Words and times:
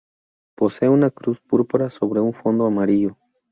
Posee 0.55 0.89
una 0.89 1.11
Cruz 1.11 1.39
púrpura 1.41 1.91
sobre 1.91 2.21
un 2.21 2.33
fondo 2.33 2.65
amarillo. 2.65 3.19